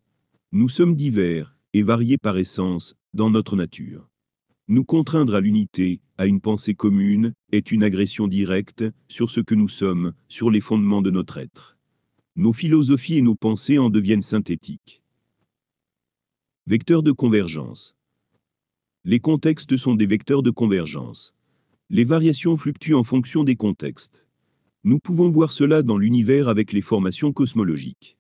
Nous 0.53 0.69
sommes 0.69 0.97
divers 0.97 1.57
et 1.73 1.81
variés 1.81 2.19
par 2.19 2.37
essence 2.37 2.95
dans 3.15 3.31
notre 3.31 3.57
nature. 3.57 4.11
Nous 4.69 4.85
contraindre 4.85 5.35
à 5.35 5.41
l'unité, 5.41 6.03
à 6.19 6.27
une 6.27 6.43
pensée 6.43 6.75
commune, 6.75 7.33
est 7.53 7.73
une 7.73 7.85
agression 7.85 8.29
directe 8.29 8.85
sur 9.09 9.31
ce 9.31 9.41
que 9.41 9.55
nous 9.55 9.67
sommes, 9.67 10.13
sur 10.29 10.51
les 10.51 10.61
fondements 10.61 11.01
de 11.01 11.11
notre 11.11 11.39
être. 11.39 11.79
Nos 12.37 12.53
philosophies 12.53 13.17
et 13.17 13.23
nos 13.23 13.35
pensées 13.35 13.79
en 13.79 13.91
deviennent 13.91 14.23
synthétiques. 14.23 15.03
Vecteurs 16.67 17.03
de 17.03 17.11
convergence. 17.11 17.97
Les 19.05 19.19
contextes 19.19 19.77
sont 19.77 19.97
des 19.97 20.07
vecteurs 20.07 20.45
de 20.45 20.53
convergence. 20.53 21.35
Les 21.89 22.05
variations 22.05 22.57
fluctuent 22.57 22.95
en 22.95 23.03
fonction 23.03 23.43
des 23.43 23.57
contextes. 23.57 24.29
Nous 24.85 25.01
pouvons 25.01 25.29
voir 25.29 25.51
cela 25.51 25.83
dans 25.83 25.99
l'univers 25.99 26.49
avec 26.49 26.73
les 26.73 26.83
formations 26.83 27.33
cosmologiques. 27.33 28.17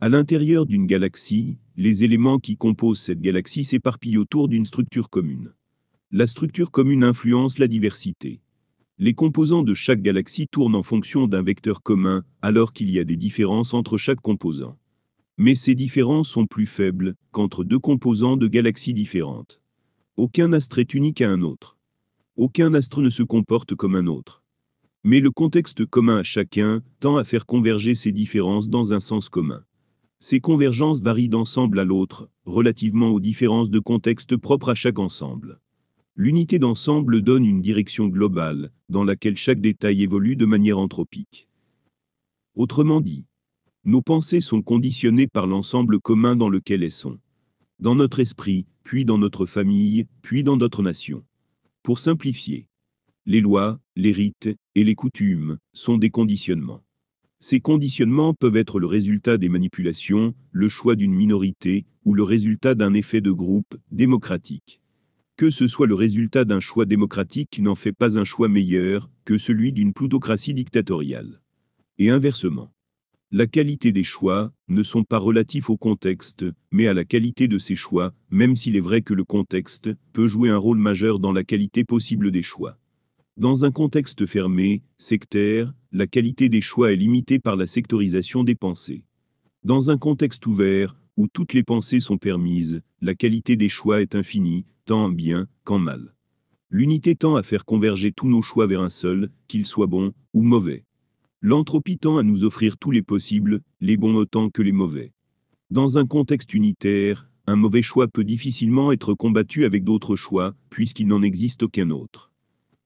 À 0.00 0.10
l'intérieur 0.10 0.66
d'une 0.66 0.86
galaxie, 0.86 1.56
les 1.78 2.04
éléments 2.04 2.38
qui 2.38 2.58
composent 2.58 3.00
cette 3.00 3.22
galaxie 3.22 3.64
s'éparpillent 3.64 4.18
autour 4.18 4.48
d'une 4.48 4.66
structure 4.66 5.08
commune. 5.08 5.54
La 6.10 6.26
structure 6.26 6.70
commune 6.70 7.02
influence 7.02 7.58
la 7.58 7.68
diversité. 7.68 8.42
Les 8.98 9.12
composants 9.12 9.62
de 9.62 9.74
chaque 9.74 10.00
galaxie 10.00 10.46
tournent 10.50 10.74
en 10.74 10.82
fonction 10.82 11.26
d'un 11.26 11.42
vecteur 11.42 11.82
commun, 11.82 12.24
alors 12.40 12.72
qu'il 12.72 12.90
y 12.90 12.98
a 12.98 13.04
des 13.04 13.18
différences 13.18 13.74
entre 13.74 13.98
chaque 13.98 14.22
composant. 14.22 14.78
Mais 15.36 15.54
ces 15.54 15.74
différences 15.74 16.30
sont 16.30 16.46
plus 16.46 16.64
faibles 16.64 17.14
qu'entre 17.30 17.62
deux 17.62 17.78
composants 17.78 18.38
de 18.38 18.48
galaxies 18.48 18.94
différentes. 18.94 19.60
Aucun 20.16 20.54
astre 20.54 20.78
est 20.78 20.94
unique 20.94 21.20
à 21.20 21.30
un 21.30 21.42
autre. 21.42 21.76
Aucun 22.36 22.72
astre 22.72 23.02
ne 23.02 23.10
se 23.10 23.22
comporte 23.22 23.74
comme 23.74 23.96
un 23.96 24.06
autre. 24.06 24.42
Mais 25.04 25.20
le 25.20 25.30
contexte 25.30 25.84
commun 25.84 26.16
à 26.16 26.22
chacun 26.22 26.80
tend 26.98 27.18
à 27.18 27.24
faire 27.24 27.44
converger 27.44 27.94
ces 27.94 28.12
différences 28.12 28.70
dans 28.70 28.94
un 28.94 29.00
sens 29.00 29.28
commun. 29.28 29.62
Ces 30.20 30.40
convergences 30.40 31.02
varient 31.02 31.28
d'ensemble 31.28 31.80
à 31.80 31.84
l'autre, 31.84 32.30
relativement 32.46 33.10
aux 33.10 33.20
différences 33.20 33.68
de 33.68 33.78
contexte 33.78 34.38
propres 34.38 34.70
à 34.70 34.74
chaque 34.74 34.98
ensemble. 34.98 35.60
L'unité 36.18 36.58
d'ensemble 36.58 37.20
donne 37.20 37.44
une 37.44 37.60
direction 37.60 38.08
globale, 38.08 38.70
dans 38.88 39.04
laquelle 39.04 39.36
chaque 39.36 39.60
détail 39.60 40.02
évolue 40.02 40.34
de 40.34 40.46
manière 40.46 40.78
anthropique. 40.78 41.46
Autrement 42.54 43.02
dit, 43.02 43.26
nos 43.84 44.00
pensées 44.00 44.40
sont 44.40 44.62
conditionnées 44.62 45.26
par 45.26 45.46
l'ensemble 45.46 46.00
commun 46.00 46.34
dans 46.34 46.48
lequel 46.48 46.82
elles 46.82 46.90
sont. 46.90 47.18
Dans 47.80 47.94
notre 47.94 48.20
esprit, 48.20 48.64
puis 48.82 49.04
dans 49.04 49.18
notre 49.18 49.44
famille, 49.44 50.06
puis 50.22 50.42
dans 50.42 50.56
notre 50.56 50.82
nation. 50.82 51.22
Pour 51.82 51.98
simplifier, 51.98 52.66
les 53.26 53.42
lois, 53.42 53.78
les 53.94 54.12
rites 54.12 54.48
et 54.74 54.84
les 54.84 54.94
coutumes 54.94 55.58
sont 55.74 55.98
des 55.98 56.08
conditionnements. 56.08 56.82
Ces 57.40 57.60
conditionnements 57.60 58.32
peuvent 58.32 58.56
être 58.56 58.80
le 58.80 58.86
résultat 58.86 59.36
des 59.36 59.50
manipulations, 59.50 60.34
le 60.50 60.68
choix 60.68 60.96
d'une 60.96 61.14
minorité 61.14 61.84
ou 62.06 62.14
le 62.14 62.22
résultat 62.22 62.74
d'un 62.74 62.94
effet 62.94 63.20
de 63.20 63.32
groupe 63.32 63.76
démocratique. 63.90 64.80
Que 65.36 65.50
ce 65.50 65.68
soit 65.68 65.86
le 65.86 65.94
résultat 65.94 66.46
d'un 66.46 66.60
choix 66.60 66.86
démocratique 66.86 67.58
n'en 67.58 67.74
fait 67.74 67.92
pas 67.92 68.18
un 68.18 68.24
choix 68.24 68.48
meilleur 68.48 69.10
que 69.26 69.36
celui 69.36 69.70
d'une 69.70 69.92
plutocratie 69.92 70.54
dictatoriale. 70.54 71.42
Et 71.98 72.08
inversement. 72.08 72.72
La 73.30 73.46
qualité 73.46 73.92
des 73.92 74.02
choix 74.02 74.54
ne 74.68 74.82
sont 74.82 75.04
pas 75.04 75.18
relatifs 75.18 75.68
au 75.68 75.76
contexte, 75.76 76.46
mais 76.70 76.86
à 76.86 76.94
la 76.94 77.04
qualité 77.04 77.48
de 77.48 77.58
ces 77.58 77.74
choix, 77.74 78.14
même 78.30 78.56
s'il 78.56 78.76
est 78.76 78.80
vrai 78.80 79.02
que 79.02 79.12
le 79.12 79.24
contexte 79.24 79.90
peut 80.14 80.26
jouer 80.26 80.48
un 80.48 80.56
rôle 80.56 80.78
majeur 80.78 81.18
dans 81.18 81.32
la 81.32 81.44
qualité 81.44 81.84
possible 81.84 82.30
des 82.30 82.42
choix. 82.42 82.78
Dans 83.36 83.66
un 83.66 83.70
contexte 83.70 84.24
fermé, 84.24 84.84
sectaire, 84.96 85.74
la 85.92 86.06
qualité 86.06 86.48
des 86.48 86.62
choix 86.62 86.94
est 86.94 86.96
limitée 86.96 87.40
par 87.40 87.56
la 87.56 87.66
sectorisation 87.66 88.42
des 88.42 88.54
pensées. 88.54 89.04
Dans 89.64 89.90
un 89.90 89.98
contexte 89.98 90.46
ouvert, 90.46 90.96
où 91.16 91.28
toutes 91.28 91.52
les 91.52 91.62
pensées 91.62 92.00
sont 92.00 92.18
permises, 92.18 92.82
la 93.00 93.14
qualité 93.14 93.56
des 93.56 93.68
choix 93.68 94.02
est 94.02 94.14
infinie, 94.14 94.64
tant 94.84 95.04
en 95.04 95.08
bien 95.10 95.46
qu'en 95.64 95.78
mal. 95.78 96.14
L'unité 96.70 97.14
tend 97.14 97.36
à 97.36 97.42
faire 97.42 97.64
converger 97.64 98.10
tous 98.12 98.28
nos 98.28 98.42
choix 98.42 98.66
vers 98.66 98.80
un 98.80 98.90
seul, 98.90 99.30
qu'il 99.46 99.64
soit 99.64 99.86
bon 99.86 100.12
ou 100.34 100.42
mauvais. 100.42 100.84
L'entropie 101.40 101.98
tend 101.98 102.18
à 102.18 102.24
nous 102.24 102.42
offrir 102.42 102.76
tous 102.76 102.90
les 102.90 103.02
possibles, 103.02 103.60
les 103.80 103.96
bons 103.96 104.16
autant 104.16 104.50
que 104.50 104.62
les 104.62 104.72
mauvais. 104.72 105.12
Dans 105.70 105.98
un 105.98 106.06
contexte 106.06 106.54
unitaire, 106.54 107.28
un 107.46 107.56
mauvais 107.56 107.82
choix 107.82 108.08
peut 108.08 108.24
difficilement 108.24 108.90
être 108.90 109.14
combattu 109.14 109.64
avec 109.64 109.84
d'autres 109.84 110.16
choix, 110.16 110.54
puisqu'il 110.70 111.06
n'en 111.06 111.22
existe 111.22 111.62
aucun 111.62 111.90
autre. 111.90 112.32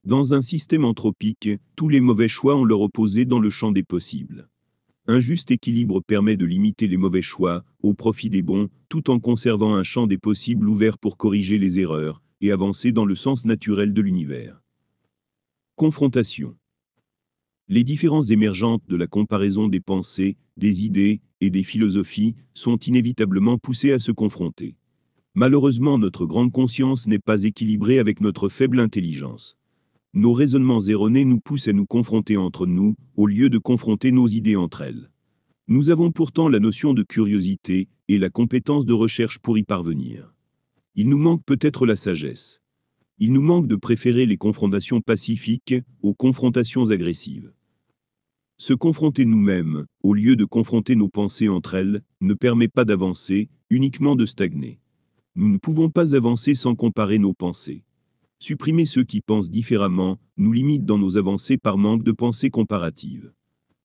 Dans 0.04 0.34
un 0.34 0.42
système 0.42 0.84
anthropique, 0.84 1.48
tous 1.76 1.88
les 1.88 2.00
mauvais 2.00 2.28
choix 2.28 2.56
ont 2.56 2.64
leur 2.64 2.82
opposé 2.82 3.24
dans 3.24 3.38
le 3.38 3.48
champ 3.48 3.72
des 3.72 3.82
possibles. 3.82 4.49
Un 5.12 5.18
juste 5.18 5.50
équilibre 5.50 6.00
permet 6.00 6.36
de 6.36 6.44
limiter 6.44 6.86
les 6.86 6.96
mauvais 6.96 7.20
choix, 7.20 7.64
au 7.82 7.94
profit 7.94 8.30
des 8.30 8.42
bons, 8.42 8.68
tout 8.88 9.10
en 9.10 9.18
conservant 9.18 9.74
un 9.74 9.82
champ 9.82 10.06
des 10.06 10.18
possibles 10.18 10.68
ouvert 10.68 10.98
pour 10.98 11.16
corriger 11.16 11.58
les 11.58 11.80
erreurs, 11.80 12.22
et 12.40 12.52
avancer 12.52 12.92
dans 12.92 13.04
le 13.04 13.16
sens 13.16 13.44
naturel 13.44 13.92
de 13.92 14.02
l'univers. 14.02 14.62
Confrontation. 15.74 16.56
Les 17.66 17.82
différences 17.82 18.30
émergentes 18.30 18.84
de 18.86 18.94
la 18.94 19.08
comparaison 19.08 19.66
des 19.66 19.80
pensées, 19.80 20.36
des 20.56 20.84
idées 20.84 21.22
et 21.40 21.50
des 21.50 21.64
philosophies 21.64 22.36
sont 22.54 22.78
inévitablement 22.78 23.58
poussées 23.58 23.90
à 23.90 23.98
se 23.98 24.12
confronter. 24.12 24.76
Malheureusement, 25.34 25.98
notre 25.98 26.24
grande 26.24 26.52
conscience 26.52 27.08
n'est 27.08 27.18
pas 27.18 27.42
équilibrée 27.42 27.98
avec 27.98 28.20
notre 28.20 28.48
faible 28.48 28.78
intelligence. 28.78 29.58
Nos 30.12 30.32
raisonnements 30.32 30.80
erronés 30.80 31.24
nous 31.24 31.38
poussent 31.38 31.68
à 31.68 31.72
nous 31.72 31.86
confronter 31.86 32.36
entre 32.36 32.66
nous, 32.66 32.96
au 33.16 33.28
lieu 33.28 33.48
de 33.48 33.58
confronter 33.58 34.10
nos 34.10 34.26
idées 34.26 34.56
entre 34.56 34.80
elles. 34.80 35.08
Nous 35.68 35.90
avons 35.90 36.10
pourtant 36.10 36.48
la 36.48 36.58
notion 36.58 36.94
de 36.94 37.04
curiosité 37.04 37.88
et 38.08 38.18
la 38.18 38.28
compétence 38.28 38.84
de 38.86 38.92
recherche 38.92 39.38
pour 39.38 39.56
y 39.56 39.62
parvenir. 39.62 40.34
Il 40.96 41.08
nous 41.08 41.18
manque 41.18 41.44
peut-être 41.44 41.86
la 41.86 41.94
sagesse. 41.94 42.60
Il 43.18 43.32
nous 43.32 43.42
manque 43.42 43.68
de 43.68 43.76
préférer 43.76 44.26
les 44.26 44.36
confrontations 44.36 45.00
pacifiques 45.00 45.76
aux 46.02 46.14
confrontations 46.14 46.90
agressives. 46.90 47.52
Se 48.56 48.74
confronter 48.74 49.24
nous-mêmes, 49.24 49.86
au 50.02 50.12
lieu 50.12 50.34
de 50.34 50.44
confronter 50.44 50.96
nos 50.96 51.08
pensées 51.08 51.48
entre 51.48 51.74
elles, 51.74 52.02
ne 52.20 52.34
permet 52.34 52.68
pas 52.68 52.84
d'avancer, 52.84 53.48
uniquement 53.70 54.16
de 54.16 54.26
stagner. 54.26 54.80
Nous 55.36 55.48
ne 55.48 55.58
pouvons 55.58 55.88
pas 55.88 56.16
avancer 56.16 56.56
sans 56.56 56.74
comparer 56.74 57.20
nos 57.20 57.32
pensées. 57.32 57.84
Supprimer 58.42 58.86
ceux 58.86 59.04
qui 59.04 59.20
pensent 59.20 59.50
différemment 59.50 60.18
nous 60.38 60.52
limite 60.52 60.86
dans 60.86 60.96
nos 60.96 61.18
avancées 61.18 61.58
par 61.58 61.76
manque 61.76 62.02
de 62.02 62.10
pensée 62.10 62.48
comparative. 62.48 63.34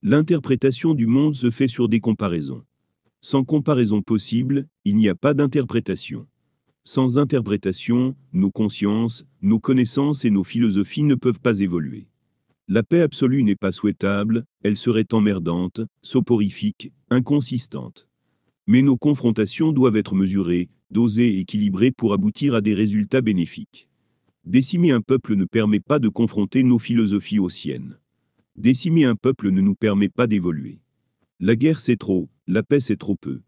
L'interprétation 0.02 0.94
du 0.94 1.08
monde 1.08 1.36
se 1.36 1.52
fait 1.52 1.68
sur 1.68 1.90
des 1.90 2.00
comparaisons. 2.00 2.64
Sans 3.20 3.44
comparaison 3.44 4.02
possible, 4.02 4.66
il 4.86 4.96
n'y 4.96 5.10
a 5.10 5.16
pas 5.16 5.34
d'interprétation. 5.34 6.26
Sans 6.86 7.18
interprétation, 7.18 8.16
nos 8.32 8.50
consciences, 8.50 9.26
nos 9.42 9.60
connaissances 9.60 10.24
et 10.24 10.30
nos 10.30 10.46
philosophies 10.46 11.04
ne 11.04 11.16
peuvent 11.16 11.42
pas 11.42 11.60
évoluer. 11.60 12.08
La 12.70 12.82
paix 12.82 13.02
absolue 13.02 13.44
n'est 13.44 13.58
pas 13.58 13.74
souhaitable, 13.74 14.46
elle 14.64 14.78
serait 14.78 15.12
emmerdante, 15.12 15.82
soporifique, 16.02 16.94
inconsistante. 17.10 18.08
Mais 18.68 18.82
nos 18.82 18.96
confrontations 18.96 19.74
doivent 19.74 19.98
être 19.98 20.16
mesurées, 20.16 20.70
dosées 20.92 21.28
et 21.28 21.40
équilibrées 21.42 21.92
pour 21.92 22.14
aboutir 22.14 22.56
à 22.56 22.62
des 22.62 22.74
résultats 22.74 23.22
bénéfiques. 23.22 23.90
Décimer 24.46 24.92
un 24.92 25.02
peuple 25.02 25.36
ne 25.36 25.46
permet 25.46 25.80
pas 25.80 25.98
de 25.98 26.08
confronter 26.08 26.62
nos 26.62 26.78
philosophies 26.78 27.40
aux 27.40 27.50
siennes. 27.50 27.98
Décimer 28.56 29.04
un 29.04 29.16
peuple 29.16 29.50
ne 29.50 29.60
nous 29.60 29.74
permet 29.74 30.08
pas 30.08 30.28
d'évoluer. 30.28 30.82
La 31.40 31.56
guerre 31.56 31.80
c'est 31.80 31.98
trop, 31.98 32.30
la 32.46 32.62
paix 32.62 32.80
c'est 32.80 32.96
trop 32.96 33.16
peu. 33.16 33.42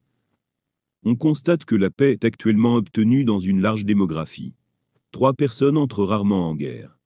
On 1.03 1.15
constate 1.15 1.65
que 1.65 1.75
la 1.75 1.91
paix 1.91 2.13
est 2.13 2.25
actuellement 2.25 2.75
obtenue 2.77 3.25
dans 3.25 3.37
une 3.37 3.61
large 3.61 3.85
démographie. 3.85 4.55
Trois 5.11 5.33
personnes 5.33 5.77
entrent 5.77 6.03
rarement 6.03 6.49
en 6.49 6.55
guerre. 6.55 6.97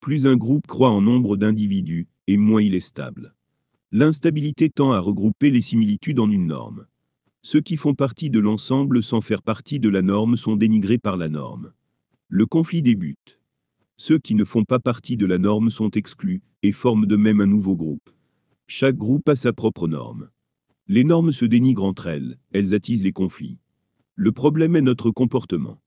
Plus 0.00 0.26
un 0.26 0.36
groupe 0.36 0.66
croît 0.66 0.90
en 0.90 1.00
nombre 1.00 1.38
d'individus, 1.38 2.08
et 2.26 2.36
moins 2.36 2.60
il 2.60 2.74
est 2.74 2.80
stable. 2.80 3.34
L'instabilité 3.90 4.68
tend 4.68 4.92
à 4.92 5.00
regrouper 5.00 5.50
les 5.50 5.62
similitudes 5.62 6.20
en 6.20 6.30
une 6.30 6.46
norme. 6.46 6.86
Ceux 7.40 7.62
qui 7.62 7.78
font 7.78 7.94
partie 7.94 8.28
de 8.28 8.38
l'ensemble 8.38 9.02
sans 9.02 9.22
faire 9.22 9.42
partie 9.42 9.80
de 9.80 9.88
la 9.88 10.02
norme 10.02 10.36
sont 10.36 10.56
dénigrés 10.56 10.98
par 10.98 11.16
la 11.16 11.30
norme. 11.30 11.72
Le 12.32 12.46
conflit 12.46 12.80
débute. 12.80 13.40
Ceux 13.96 14.20
qui 14.20 14.36
ne 14.36 14.44
font 14.44 14.62
pas 14.62 14.78
partie 14.78 15.16
de 15.16 15.26
la 15.26 15.38
norme 15.38 15.68
sont 15.68 15.90
exclus, 15.90 16.42
et 16.62 16.70
forment 16.70 17.06
de 17.06 17.16
même 17.16 17.40
un 17.40 17.46
nouveau 17.46 17.74
groupe. 17.74 18.08
Chaque 18.68 18.96
groupe 18.96 19.28
a 19.28 19.34
sa 19.34 19.52
propre 19.52 19.88
norme. 19.88 20.30
Les 20.86 21.02
normes 21.02 21.32
se 21.32 21.44
dénigrent 21.44 21.82
entre 21.82 22.06
elles, 22.06 22.38
elles 22.52 22.72
attisent 22.72 23.02
les 23.02 23.10
conflits. 23.10 23.58
Le 24.14 24.30
problème 24.30 24.76
est 24.76 24.80
notre 24.80 25.10
comportement. 25.10 25.82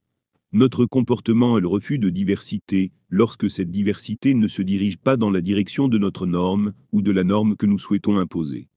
Notre 0.52 0.84
comportement 0.84 1.56
est 1.56 1.62
le 1.62 1.66
refus 1.66 1.98
de 1.98 2.10
diversité, 2.10 2.92
lorsque 3.08 3.48
cette 3.48 3.70
diversité 3.70 4.34
ne 4.34 4.46
se 4.46 4.60
dirige 4.60 4.98
pas 4.98 5.16
dans 5.16 5.30
la 5.30 5.40
direction 5.40 5.88
de 5.88 5.96
notre 5.96 6.26
norme, 6.26 6.74
ou 6.92 7.00
de 7.00 7.10
la 7.10 7.24
norme 7.24 7.56
que 7.56 7.64
nous 7.64 7.78
souhaitons 7.78 8.18
imposer. 8.18 8.68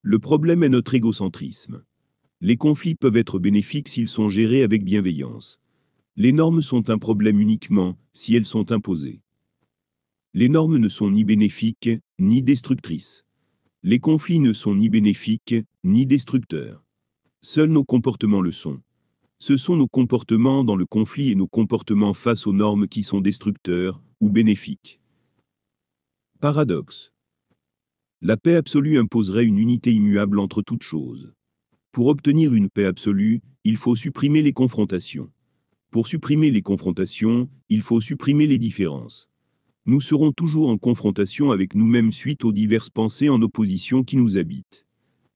Le 0.00 0.18
problème 0.18 0.62
est 0.62 0.70
notre 0.70 0.94
égocentrisme. 0.94 1.84
Les 2.40 2.56
conflits 2.56 2.94
peuvent 2.94 3.18
être 3.18 3.38
bénéfiques 3.38 3.88
s'ils 3.88 4.08
sont 4.08 4.30
gérés 4.30 4.62
avec 4.62 4.84
bienveillance. 4.84 5.60
Les 6.16 6.32
normes 6.32 6.60
sont 6.60 6.90
un 6.90 6.98
problème 6.98 7.40
uniquement 7.40 7.96
si 8.12 8.34
elles 8.34 8.46
sont 8.46 8.72
imposées. 8.72 9.20
Les 10.34 10.48
normes 10.48 10.76
ne 10.76 10.88
sont 10.88 11.10
ni 11.10 11.24
bénéfiques, 11.24 11.90
ni 12.18 12.42
destructrices. 12.42 13.24
Les 13.82 14.00
conflits 14.00 14.40
ne 14.40 14.52
sont 14.52 14.74
ni 14.74 14.88
bénéfiques, 14.88 15.54
ni 15.84 16.06
destructeurs. 16.06 16.84
Seuls 17.42 17.70
nos 17.70 17.84
comportements 17.84 18.40
le 18.40 18.52
sont. 18.52 18.80
Ce 19.38 19.56
sont 19.56 19.76
nos 19.76 19.88
comportements 19.88 20.64
dans 20.64 20.76
le 20.76 20.84
conflit 20.84 21.30
et 21.30 21.34
nos 21.34 21.48
comportements 21.48 22.12
face 22.12 22.46
aux 22.46 22.52
normes 22.52 22.88
qui 22.88 23.02
sont 23.02 23.20
destructeurs 23.20 24.02
ou 24.20 24.28
bénéfiques. 24.28 25.00
Paradoxe. 26.40 27.12
La 28.20 28.36
paix 28.36 28.56
absolue 28.56 28.98
imposerait 28.98 29.46
une 29.46 29.58
unité 29.58 29.92
immuable 29.92 30.38
entre 30.40 30.60
toutes 30.60 30.82
choses. 30.82 31.32
Pour 31.92 32.08
obtenir 32.08 32.52
une 32.52 32.68
paix 32.68 32.84
absolue, 32.84 33.40
il 33.64 33.76
faut 33.76 33.96
supprimer 33.96 34.42
les 34.42 34.52
confrontations. 34.52 35.30
Pour 35.90 36.06
supprimer 36.06 36.52
les 36.52 36.62
confrontations, 36.62 37.48
il 37.68 37.80
faut 37.80 38.00
supprimer 38.00 38.46
les 38.46 38.58
différences. 38.58 39.28
Nous 39.86 40.00
serons 40.00 40.30
toujours 40.30 40.68
en 40.68 40.78
confrontation 40.78 41.50
avec 41.50 41.74
nous-mêmes 41.74 42.12
suite 42.12 42.44
aux 42.44 42.52
diverses 42.52 42.90
pensées 42.90 43.28
en 43.28 43.42
opposition 43.42 44.04
qui 44.04 44.16
nous 44.16 44.36
habitent. 44.36 44.86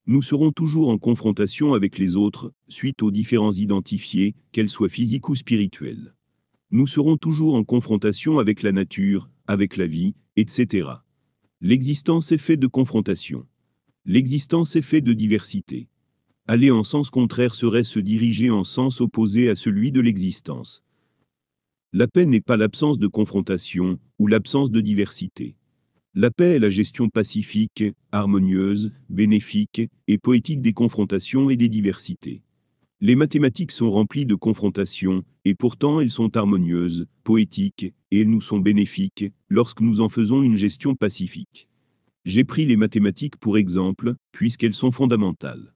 Nous 0.06 0.22
serons 0.22 0.52
toujours 0.52 0.90
en 0.90 0.98
confrontation 0.98 1.74
avec 1.74 1.98
les 1.98 2.14
autres, 2.14 2.52
suite 2.68 3.02
aux 3.02 3.10
différences 3.10 3.58
identifiés, 3.58 4.36
qu'elles 4.52 4.70
soient 4.70 4.88
physiques 4.88 5.28
ou 5.28 5.34
spirituelles. 5.34 6.14
Nous 6.70 6.86
serons 6.86 7.16
toujours 7.16 7.56
en 7.56 7.64
confrontation 7.64 8.38
avec 8.38 8.62
la 8.62 8.70
nature, 8.70 9.28
avec 9.48 9.76
la 9.76 9.86
vie, 9.86 10.14
etc. 10.36 10.88
L'existence 11.62 12.30
est 12.30 12.38
faite 12.38 12.60
de 12.60 12.68
confrontation. 12.68 13.44
L'existence 14.04 14.76
est 14.76 14.82
faite 14.82 15.04
de 15.04 15.14
diversité. 15.14 15.88
Aller 16.46 16.70
en 16.70 16.84
sens 16.84 17.08
contraire 17.08 17.54
serait 17.54 17.84
se 17.84 17.98
diriger 17.98 18.50
en 18.50 18.64
sens 18.64 19.00
opposé 19.00 19.48
à 19.48 19.56
celui 19.56 19.90
de 19.92 20.00
l'existence. 20.00 20.84
La 21.94 22.06
paix 22.06 22.26
n'est 22.26 22.42
pas 22.42 22.58
l'absence 22.58 22.98
de 22.98 23.06
confrontation, 23.06 23.98
ou 24.18 24.26
l'absence 24.26 24.70
de 24.70 24.82
diversité. 24.82 25.56
La 26.12 26.30
paix 26.30 26.56
est 26.56 26.58
la 26.58 26.68
gestion 26.68 27.08
pacifique, 27.08 27.84
harmonieuse, 28.12 28.92
bénéfique 29.08 29.88
et 30.06 30.18
poétique 30.18 30.60
des 30.60 30.74
confrontations 30.74 31.48
et 31.48 31.56
des 31.56 31.70
diversités. 31.70 32.42
Les 33.00 33.16
mathématiques 33.16 33.72
sont 33.72 33.90
remplies 33.90 34.26
de 34.26 34.34
confrontations, 34.34 35.24
et 35.46 35.54
pourtant 35.54 36.02
elles 36.02 36.10
sont 36.10 36.36
harmonieuses, 36.36 37.06
poétiques, 37.22 37.94
et 38.10 38.20
elles 38.20 38.30
nous 38.30 38.42
sont 38.42 38.58
bénéfiques, 38.58 39.32
lorsque 39.48 39.80
nous 39.80 40.02
en 40.02 40.10
faisons 40.10 40.42
une 40.42 40.56
gestion 40.56 40.94
pacifique. 40.94 41.68
J'ai 42.26 42.44
pris 42.44 42.66
les 42.66 42.76
mathématiques 42.76 43.38
pour 43.38 43.56
exemple, 43.56 44.14
puisqu'elles 44.30 44.74
sont 44.74 44.92
fondamentales. 44.92 45.73